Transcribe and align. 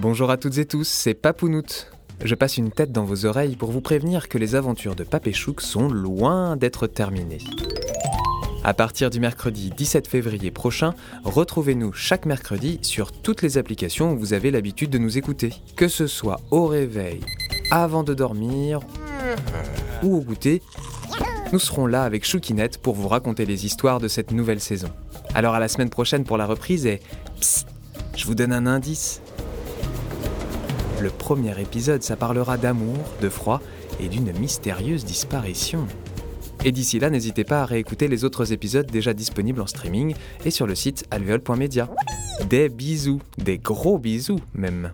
Bonjour 0.00 0.30
à 0.30 0.36
toutes 0.36 0.58
et 0.58 0.64
tous, 0.64 0.86
c'est 0.86 1.14
Papounout. 1.14 1.90
Je 2.22 2.36
passe 2.36 2.56
une 2.56 2.70
tête 2.70 2.92
dans 2.92 3.02
vos 3.02 3.26
oreilles 3.26 3.56
pour 3.56 3.72
vous 3.72 3.80
prévenir 3.80 4.28
que 4.28 4.38
les 4.38 4.54
aventures 4.54 4.94
de 4.94 5.02
Papéchouk 5.02 5.60
sont 5.60 5.88
loin 5.88 6.56
d'être 6.56 6.86
terminées. 6.86 7.42
À 8.62 8.74
partir 8.74 9.10
du 9.10 9.18
mercredi 9.18 9.72
17 9.76 10.06
février 10.06 10.52
prochain, 10.52 10.94
retrouvez-nous 11.24 11.92
chaque 11.94 12.26
mercredi 12.26 12.78
sur 12.82 13.10
toutes 13.10 13.42
les 13.42 13.58
applications 13.58 14.12
où 14.12 14.18
vous 14.18 14.34
avez 14.34 14.52
l'habitude 14.52 14.90
de 14.90 14.98
nous 14.98 15.18
écouter. 15.18 15.52
Que 15.74 15.88
ce 15.88 16.06
soit 16.06 16.40
au 16.52 16.66
réveil, 16.68 17.18
avant 17.72 18.04
de 18.04 18.14
dormir 18.14 18.78
ou 20.04 20.18
au 20.18 20.20
goûter, 20.20 20.62
nous 21.52 21.58
serons 21.58 21.88
là 21.88 22.04
avec 22.04 22.24
Choukinette 22.24 22.78
pour 22.78 22.94
vous 22.94 23.08
raconter 23.08 23.46
les 23.46 23.66
histoires 23.66 23.98
de 23.98 24.06
cette 24.06 24.30
nouvelle 24.30 24.60
saison. 24.60 24.90
Alors 25.34 25.54
à 25.54 25.58
la 25.58 25.66
semaine 25.66 25.90
prochaine 25.90 26.22
pour 26.22 26.36
la 26.36 26.46
reprise 26.46 26.86
et... 26.86 27.00
Psst, 27.40 27.66
je 28.16 28.26
vous 28.26 28.36
donne 28.36 28.52
un 28.52 28.66
indice. 28.66 29.22
Le 31.00 31.10
premier 31.10 31.60
épisode, 31.60 32.02
ça 32.02 32.16
parlera 32.16 32.56
d'amour, 32.56 32.96
de 33.20 33.28
froid 33.28 33.60
et 34.00 34.08
d'une 34.08 34.32
mystérieuse 34.32 35.04
disparition. 35.04 35.86
Et 36.64 36.72
d'ici 36.72 36.98
là, 36.98 37.08
n'hésitez 37.08 37.44
pas 37.44 37.62
à 37.62 37.66
réécouter 37.66 38.08
les 38.08 38.24
autres 38.24 38.52
épisodes 38.52 38.90
déjà 38.90 39.14
disponibles 39.14 39.60
en 39.60 39.68
streaming 39.68 40.16
et 40.44 40.50
sur 40.50 40.66
le 40.66 40.74
site 40.74 41.04
alvéole.media. 41.12 41.88
Des 42.50 42.68
bisous, 42.68 43.20
des 43.38 43.58
gros 43.58 43.98
bisous 43.98 44.40
même. 44.54 44.92